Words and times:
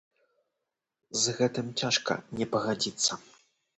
З 1.23 1.35
гэтым 1.41 1.67
цяжка 1.81 2.13
не 2.41 2.45
пагадзіцца. 2.55 3.11